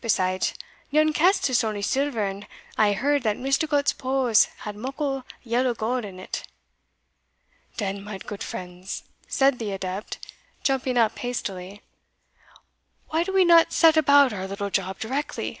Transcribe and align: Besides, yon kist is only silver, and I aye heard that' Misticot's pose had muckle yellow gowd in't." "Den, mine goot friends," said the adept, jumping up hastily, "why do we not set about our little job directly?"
Besides, 0.00 0.54
yon 0.90 1.12
kist 1.12 1.50
is 1.50 1.64
only 1.64 1.82
silver, 1.82 2.22
and 2.22 2.46
I 2.78 2.90
aye 2.90 2.92
heard 2.92 3.24
that' 3.24 3.36
Misticot's 3.36 3.92
pose 3.92 4.44
had 4.58 4.76
muckle 4.76 5.24
yellow 5.42 5.74
gowd 5.74 6.04
in't." 6.04 6.44
"Den, 7.76 8.04
mine 8.04 8.20
goot 8.20 8.44
friends," 8.44 9.02
said 9.26 9.58
the 9.58 9.72
adept, 9.72 10.24
jumping 10.62 10.96
up 10.96 11.18
hastily, 11.18 11.82
"why 13.08 13.24
do 13.24 13.32
we 13.32 13.44
not 13.44 13.72
set 13.72 13.96
about 13.96 14.32
our 14.32 14.46
little 14.46 14.70
job 14.70 15.00
directly?" 15.00 15.60